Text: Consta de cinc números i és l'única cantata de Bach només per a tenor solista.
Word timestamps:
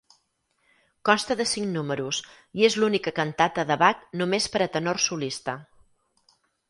Consta 1.09 1.35
de 1.41 1.45
cinc 1.51 1.69
números 1.75 2.21
i 2.61 2.67
és 2.69 2.77
l'única 2.85 3.13
cantata 3.19 3.67
de 3.73 3.77
Bach 3.83 4.01
només 4.23 4.49
per 4.55 4.63
a 4.67 4.69
tenor 4.79 5.01
solista. 5.05 5.57